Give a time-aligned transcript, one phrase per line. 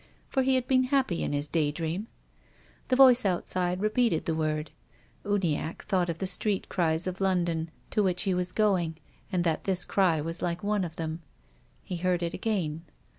[0.29, 2.07] For he had been happy in his day dream.
[2.87, 4.71] The voice outside repeated the word.
[5.23, 8.95] Uniacke thought of the street cries of London to which he was going,
[9.31, 11.21] and that this cry was hke one of them.
[11.83, 12.83] He heard it again.